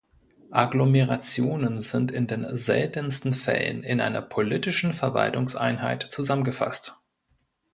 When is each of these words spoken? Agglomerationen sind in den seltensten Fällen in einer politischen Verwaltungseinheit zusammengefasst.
Agglomerationen 0.49 1.77
sind 1.77 2.11
in 2.11 2.25
den 2.25 2.55
seltensten 2.55 3.33
Fällen 3.33 3.83
in 3.83 4.01
einer 4.01 4.23
politischen 4.23 4.93
Verwaltungseinheit 4.93 6.01
zusammengefasst. 6.01 6.97